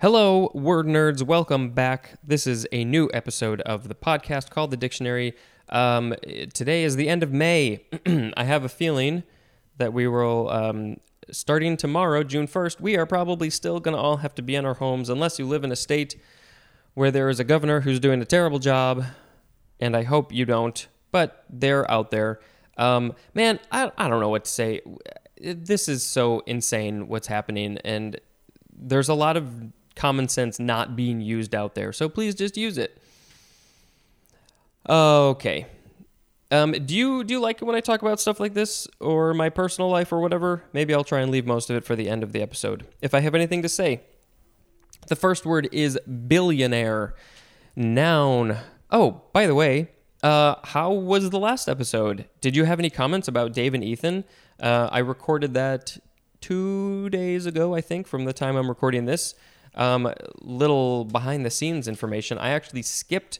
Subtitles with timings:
[0.00, 1.24] Hello, word nerds.
[1.24, 2.20] Welcome back.
[2.22, 5.34] This is a new episode of the podcast called The Dictionary.
[5.70, 6.14] Um,
[6.54, 7.84] today is the end of May.
[8.36, 9.24] I have a feeling
[9.78, 10.98] that we will, um,
[11.32, 14.64] starting tomorrow, June 1st, we are probably still going to all have to be in
[14.64, 16.14] our homes unless you live in a state
[16.94, 19.04] where there is a governor who's doing a terrible job.
[19.80, 22.38] And I hope you don't, but they're out there.
[22.76, 24.80] Um, man, I, I don't know what to say.
[25.40, 27.78] This is so insane what's happening.
[27.78, 28.20] And
[28.72, 31.92] there's a lot of common sense not being used out there.
[31.92, 33.02] So please just use it.
[34.88, 35.66] Okay.
[36.50, 39.34] Um, do you do you like it when I talk about stuff like this or
[39.34, 40.64] my personal life or whatever?
[40.72, 42.86] Maybe I'll try and leave most of it for the end of the episode.
[43.02, 44.00] If I have anything to say.
[45.08, 47.14] The first word is billionaire.
[47.76, 48.56] Noun.
[48.90, 49.90] Oh, by the way,
[50.22, 52.26] uh, how was the last episode?
[52.40, 54.24] Did you have any comments about Dave and Ethan?
[54.60, 55.98] Uh, I recorded that
[56.40, 59.34] two days ago, I think, from the time I'm recording this.
[59.78, 62.36] Um, little behind the scenes information.
[62.36, 63.38] I actually skipped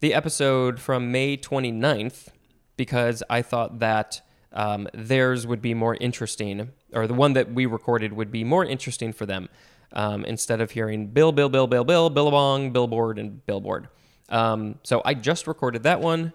[0.00, 2.28] the episode from May 29th
[2.76, 7.66] because I thought that um, theirs would be more interesting, or the one that we
[7.66, 9.48] recorded would be more interesting for them
[9.92, 13.88] um, instead of hearing Bill, Bill, Bill, Bill, Bill, Billabong, Billboard, and Billboard.
[14.30, 16.32] Um, so I just recorded that one.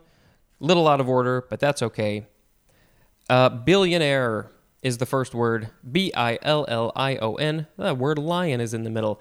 [0.59, 2.27] Little out of order, but that's okay.
[3.29, 4.51] Uh, billionaire
[4.83, 5.69] is the first word.
[5.89, 7.67] B I L L I O N.
[7.77, 9.19] The word lion is in the middle.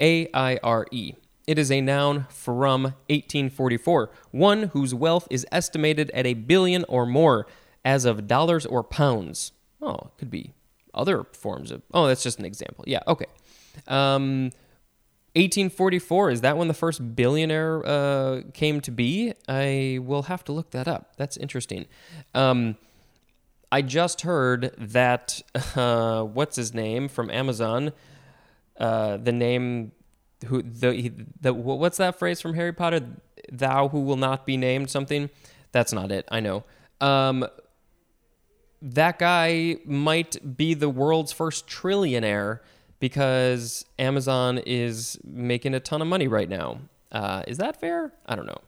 [0.00, 1.14] A I R E.
[1.46, 4.10] It is a noun from 1844.
[4.32, 7.46] One whose wealth is estimated at a billion or more
[7.84, 9.52] as of dollars or pounds.
[9.80, 10.52] Oh, it could be
[10.94, 11.82] other forms of.
[11.92, 12.84] Oh, that's just an example.
[12.86, 13.26] Yeah, okay.
[13.88, 14.50] Um,
[15.36, 19.34] 1844 is that when the first billionaire uh, came to be?
[19.48, 21.16] I will have to look that up.
[21.16, 21.86] That's interesting.
[22.34, 22.76] Um,
[23.70, 25.42] I just heard that
[25.76, 27.92] uh, what's his name from Amazon,
[28.78, 29.92] uh, the name
[30.46, 33.00] who the, the what's that phrase from Harry Potter?
[33.50, 35.30] Thou who will not be named something.
[35.72, 36.26] That's not it.
[36.30, 36.64] I know.
[37.00, 37.46] Um,
[38.80, 42.60] that guy might be the world's first trillionaire
[43.00, 46.78] because Amazon is making a ton of money right now.
[47.10, 48.12] Uh, is that fair?
[48.26, 48.60] I don't know.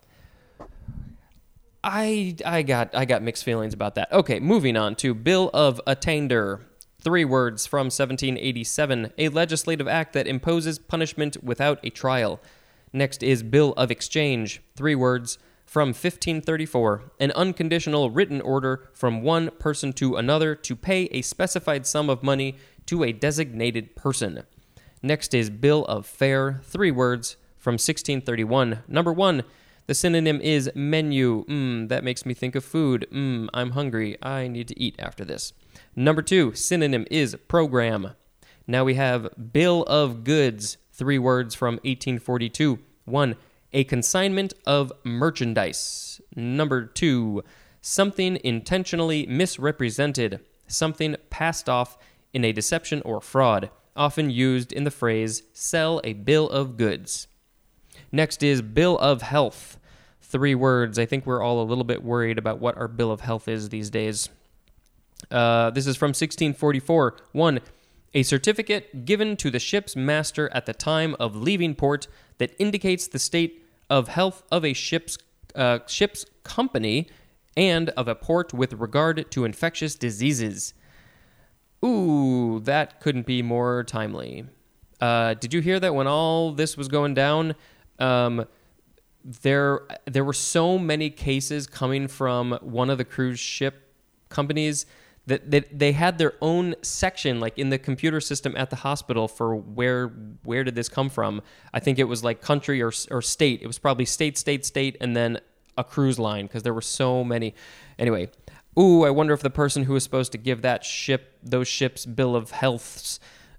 [1.86, 4.12] I I got I got mixed feelings about that.
[4.12, 6.62] Okay, moving on to Bill of Attainder.
[7.00, 12.40] Three words from 1787, a legislative act that imposes punishment without a trial.
[12.92, 14.60] Next is Bill of Exchange.
[14.74, 21.04] Three words from 1534, an unconditional written order from one person to another to pay
[21.12, 24.42] a specified sum of money to a designated person.
[25.02, 26.60] Next is Bill of Fare.
[26.64, 28.82] Three words from 1631.
[28.88, 29.44] Number one,
[29.86, 31.44] the synonym is menu.
[31.46, 33.06] Mmm, that makes me think of food.
[33.12, 34.16] Mmm, I'm hungry.
[34.22, 35.52] I need to eat after this.
[35.94, 38.12] Number two, synonym is program.
[38.66, 40.78] Now we have bill of goods.
[40.92, 42.78] Three words from 1842.
[43.04, 43.36] One,
[43.72, 46.20] a consignment of merchandise.
[46.34, 47.44] Number two,
[47.80, 50.40] something intentionally misrepresented.
[50.66, 51.96] Something passed off
[52.32, 57.28] in a deception or fraud, often used in the phrase sell a bill of goods.
[58.16, 59.78] Next is bill of health.
[60.22, 60.98] Three words.
[60.98, 63.68] I think we're all a little bit worried about what our bill of health is
[63.68, 64.30] these days.
[65.30, 67.18] Uh, this is from 1644.
[67.32, 67.60] One,
[68.14, 73.06] a certificate given to the ship's master at the time of leaving port that indicates
[73.06, 75.18] the state of health of a ship's
[75.54, 77.08] uh, ship's company
[77.54, 80.72] and of a port with regard to infectious diseases.
[81.84, 84.46] Ooh, that couldn't be more timely.
[85.02, 87.54] Uh, did you hear that when all this was going down?
[87.98, 88.46] Um,
[89.24, 93.92] there, there were so many cases coming from one of the cruise ship
[94.28, 94.86] companies
[95.26, 99.26] that, that they had their own section like in the computer system at the hospital
[99.26, 100.08] for where
[100.44, 101.42] where did this come from.
[101.74, 103.60] I think it was like country or, or state.
[103.60, 105.40] It was probably state state state and then
[105.76, 107.54] a cruise line because there were so many.
[107.98, 108.30] Anyway
[108.78, 112.04] ooh i wonder if the person who was supposed to give that ship those ships
[112.04, 113.18] bill of healths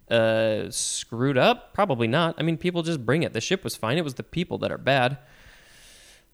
[0.09, 1.73] uh, screwed up?
[1.73, 2.35] Probably not.
[2.37, 3.33] I mean people just bring it.
[3.33, 3.97] The ship was fine.
[3.97, 5.17] It was the people that are bad.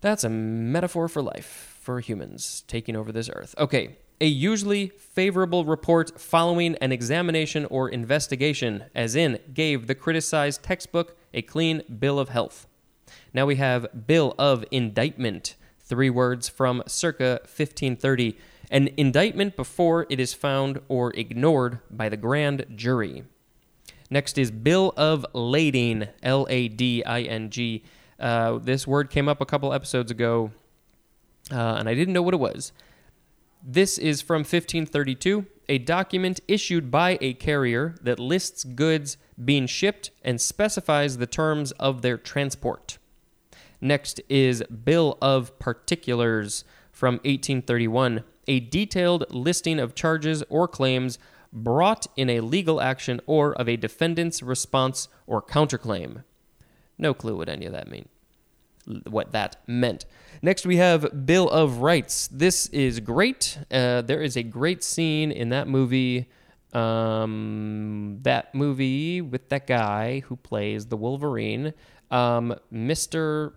[0.01, 3.55] That's a metaphor for life for humans taking over this earth.
[3.57, 10.63] Okay a usually favorable report following an examination or investigation, as in, gave the criticized
[10.63, 12.65] textbook a clean bill of health.
[13.33, 18.37] Now we have bill of indictment, three words from circa 1530,
[18.71, 23.25] an indictment before it is found or ignored by the grand jury.
[24.13, 27.81] Next is bill of lading, L A D I N G.
[28.19, 30.51] Uh, this word came up a couple episodes ago,
[31.51, 32.73] uh, and I didn't know what it was.
[33.63, 40.11] This is from 1532, a document issued by a carrier that lists goods being shipped
[40.23, 42.99] and specifies the terms of their transport.
[43.81, 51.17] Next is Bill of Particulars from 1831, a detailed listing of charges or claims
[51.53, 56.23] brought in a legal action or of a defendant's response or counterclaim.
[56.97, 58.09] No clue what any of that mean.
[59.07, 60.05] What that meant.
[60.41, 62.27] Next, we have Bill of Rights.
[62.27, 63.57] This is great.
[63.71, 66.29] Uh, there is a great scene in that movie.
[66.73, 71.73] Um, that movie with that guy who plays the Wolverine,
[72.09, 73.53] um, Mr.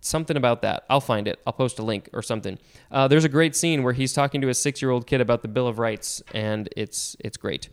[0.00, 0.84] Something about that.
[0.88, 1.40] I'll find it.
[1.46, 2.58] I'll post a link or something.
[2.90, 5.66] Uh, there's a great scene where he's talking to a six-year-old kid about the Bill
[5.66, 7.68] of Rights, and it's it's great.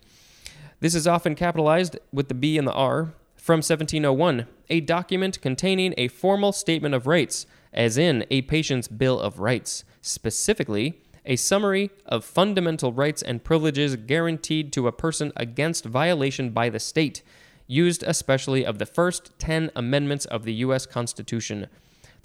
[0.79, 5.93] This is often capitalized with the B and the R from 1701, a document containing
[5.97, 11.91] a formal statement of rights, as in a patient's Bill of Rights, specifically a summary
[12.05, 17.21] of fundamental rights and privileges guaranteed to a person against violation by the state,
[17.67, 20.85] used especially of the first 10 amendments of the U.S.
[20.85, 21.67] Constitution.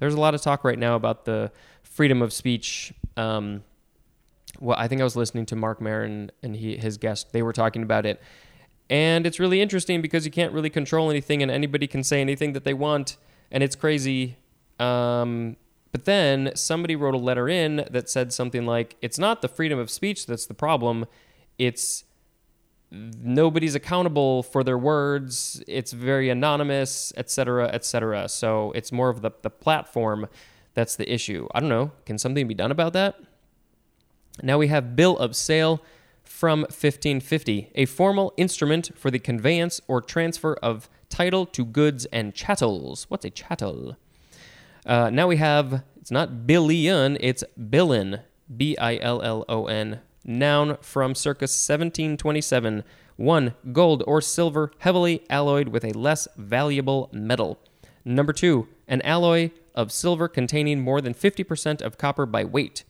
[0.03, 1.51] There's a lot of talk right now about the
[1.83, 2.93] freedom of speech.
[3.17, 3.63] Um,
[4.61, 7.33] well, I think I was listening to Marc Maron and he, his guest.
[7.33, 8.21] They were talking about it
[8.93, 12.53] and it's really interesting because you can't really control anything and anybody can say anything
[12.53, 13.17] that they want.
[13.51, 14.37] And it's crazy.
[14.79, 15.57] Um,
[15.93, 19.79] but then somebody wrote a letter in that said something like, it's not the freedom
[19.79, 21.07] of speech that's the problem.
[21.57, 22.05] It's
[22.93, 25.63] nobody's accountable for their words.
[25.67, 28.29] It's very anonymous, etc., etc.
[28.29, 30.29] So it's more of the, the platform
[30.75, 31.49] that's the issue.
[31.55, 31.93] I don't know.
[32.07, 33.17] Can something be done about that?
[34.43, 35.83] Now we have bill of sale
[36.23, 42.35] from 1550, a formal instrument for the conveyance or transfer of title to goods and
[42.35, 43.05] chattels.
[43.09, 43.97] What's a chattel?
[44.87, 48.21] Uh, now we have, it's not billion, it's billon,
[48.55, 52.85] B I L L O N, noun from circa 1727.
[53.17, 57.59] One, gold or silver heavily alloyed with a less valuable metal.
[58.05, 62.85] Number two, an alloy of silver containing more than 50% of copper by weight.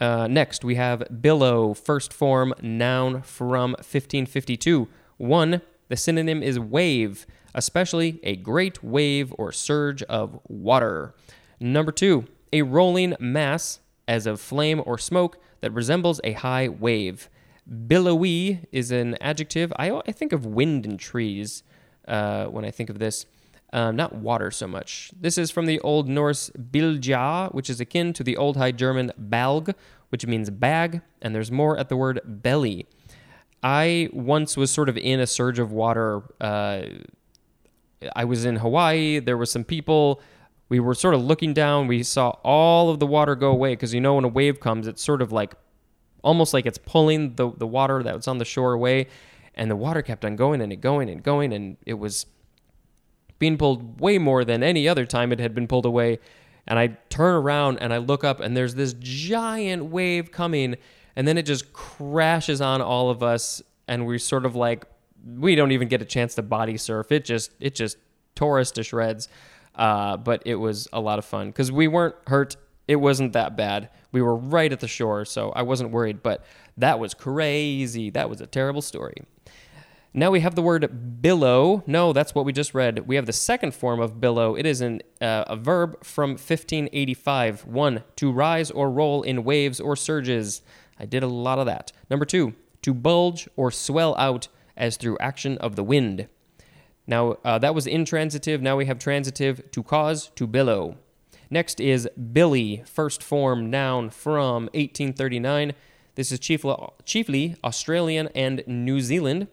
[0.00, 4.88] Uh, next, we have billow, first form noun from 1552.
[5.16, 11.14] One, the synonym is wave, especially a great wave or surge of water.
[11.58, 17.28] Number two, a rolling mass as of flame or smoke that resembles a high wave.
[17.86, 19.72] Billowy is an adjective.
[19.76, 21.62] I, I think of wind and trees
[22.08, 23.26] uh, when I think of this.
[23.70, 25.10] Um, not water so much.
[25.20, 29.12] This is from the Old Norse bilja, which is akin to the Old High German
[29.20, 29.74] balg,
[30.08, 32.86] which means bag, and there's more at the word belly.
[33.62, 36.22] I once was sort of in a surge of water.
[36.40, 36.84] Uh,
[38.16, 39.18] I was in Hawaii.
[39.18, 40.22] There were some people.
[40.68, 41.86] We were sort of looking down.
[41.86, 44.86] We saw all of the water go away because you know when a wave comes,
[44.86, 45.54] it's sort of like
[46.22, 49.06] almost like it's pulling the, the water that was on the shore away.
[49.54, 51.52] And the water kept on going and it going and going.
[51.52, 52.26] And it was
[53.38, 56.18] being pulled way more than any other time it had been pulled away.
[56.66, 60.76] And I turn around and I look up and there's this giant wave coming
[61.16, 64.84] and then it just crashes on all of us and we're sort of like
[65.26, 67.10] we don't even get a chance to body surf.
[67.10, 67.96] It just it just
[68.34, 69.28] tore us to shreds.
[69.78, 72.56] Uh, but it was a lot of fun because we weren't hurt.
[72.88, 73.90] It wasn't that bad.
[74.12, 76.22] We were right at the shore, so I wasn't worried.
[76.22, 76.44] But
[76.76, 78.10] that was crazy.
[78.10, 79.22] That was a terrible story.
[80.14, 81.84] Now we have the word billow.
[81.86, 83.06] No, that's what we just read.
[83.06, 84.56] We have the second form of billow.
[84.56, 87.66] It is an, uh, a verb from 1585.
[87.66, 90.62] One, to rise or roll in waves or surges.
[90.98, 91.92] I did a lot of that.
[92.10, 96.26] Number two, to bulge or swell out as through action of the wind.
[97.08, 98.62] Now, uh, that was intransitive.
[98.62, 100.98] Now we have transitive, to cause, to billow.
[101.50, 105.72] Next is billy, first form noun from 1839.
[106.14, 109.48] This is chiefly, chiefly Australian and New Zealand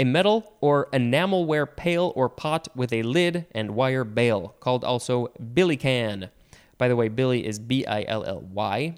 [0.00, 5.28] a metal or enamelware pail or pot with a lid and wire bail, called also
[5.52, 6.30] billy can.
[6.78, 8.94] By the way, billy is B I L L Y.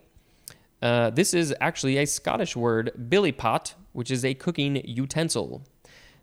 [0.80, 5.62] Uh, this is actually a Scottish word, billy pot, which is a cooking utensil.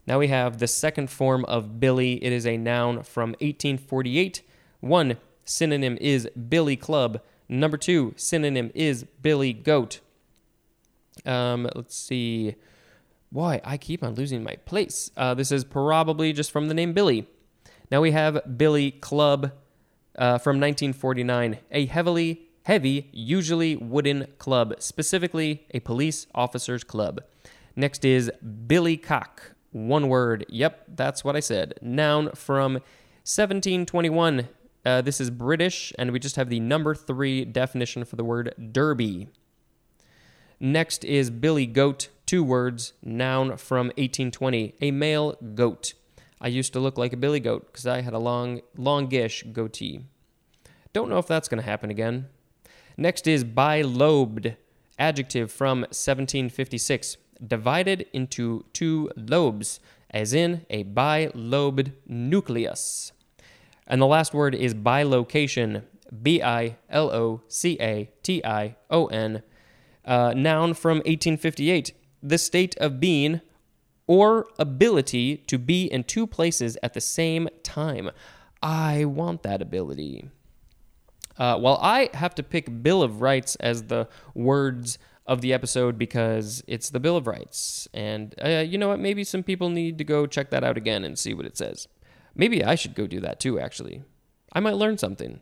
[0.09, 2.13] Now we have the second form of billy.
[2.23, 4.41] It is a noun from 1848.
[4.79, 7.21] One synonym is billy club.
[7.47, 9.99] Number two synonym is billy goat.
[11.27, 12.55] Um, let's see.
[13.29, 15.11] Why I keep on losing my place.
[15.15, 17.27] Uh, this is probably just from the name Billy.
[17.91, 19.51] Now we have Billy Club
[20.17, 27.21] uh, from 1949, a heavily heavy, usually wooden club, specifically a police officers club.
[27.75, 29.53] Next is Billycock.
[29.71, 30.45] One word.
[30.49, 31.75] Yep, that's what I said.
[31.81, 32.73] Noun from
[33.23, 34.47] 1721.
[34.85, 38.53] Uh, this is British, and we just have the number three definition for the word
[38.71, 39.27] derby.
[40.59, 45.93] Next is Billy Goat, two words, noun from 1820, a male goat.
[46.41, 50.01] I used to look like a billy goat because I had a long, longish goatee.
[50.93, 52.27] Don't know if that's going to happen again.
[52.97, 54.55] Next is bilobed,
[54.97, 59.79] adjective from 1756, divided into two lobes,
[60.09, 63.11] as in a bilobed nucleus.
[63.87, 65.83] And the last word is bilocation,
[66.21, 69.43] B I L O C A T I O N,
[70.05, 73.41] uh, noun from 1858, the state of being
[74.07, 78.09] or ability to be in two places at the same time.
[78.61, 80.29] I want that ability.
[81.37, 84.97] Uh, well, I have to pick Bill of Rights as the words
[85.29, 87.87] of the episode because it's the Bill of Rights.
[87.93, 88.99] And uh, you know what?
[88.99, 91.87] Maybe some people need to go check that out again and see what it says.
[92.33, 94.01] Maybe I should go do that too, actually.
[94.51, 95.39] I might learn something.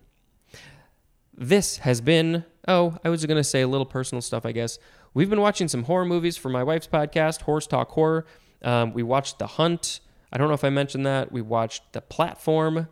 [1.33, 4.77] This has been, oh, I was going to say a little personal stuff, I guess.
[5.13, 8.25] We've been watching some horror movies for my wife's podcast, Horse Talk Horror.
[8.63, 10.01] Um, we watched The Hunt.
[10.33, 11.31] I don't know if I mentioned that.
[11.31, 12.89] We watched The Platform,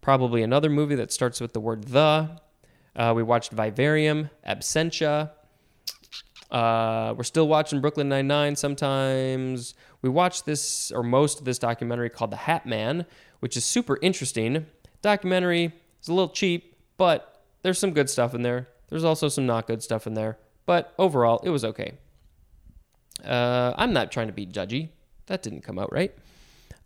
[0.00, 2.40] probably another movie that starts with the word the.
[2.96, 5.32] Uh, we watched Vivarium, Absentia.
[6.50, 8.56] Uh, we're still watching Brooklyn Nine Nine.
[8.56, 13.04] Sometimes we watch this or most of this documentary called The Hat Man,
[13.40, 14.66] which is super interesting.
[15.02, 18.68] Documentary is a little cheap, but there's some good stuff in there.
[18.88, 21.92] There's also some not good stuff in there, but overall, it was okay.
[23.24, 24.88] Uh, I'm not trying to be judgy.
[25.26, 26.14] That didn't come out right.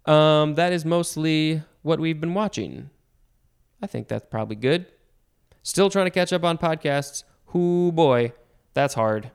[0.07, 2.91] Um, that is mostly what we've been watching.
[3.81, 4.87] I think that's probably good.
[5.63, 7.23] Still trying to catch up on podcasts.
[7.53, 8.33] Whoo boy,
[8.75, 9.31] that's hard.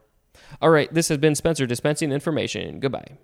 [0.60, 2.80] All right, this has been Spencer dispensing information.
[2.80, 3.18] Goodbye.